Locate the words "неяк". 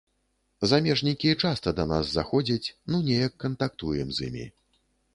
3.13-3.33